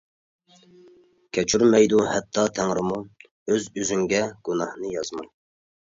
[1.37, 5.29] كەچۈرمەيدۇ ھەتتا تەڭرىمۇ، ئۆز-ئۆزۈڭگە گۇناھنى يازما.